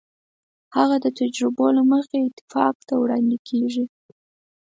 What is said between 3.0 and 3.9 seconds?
وړاندې کېږي.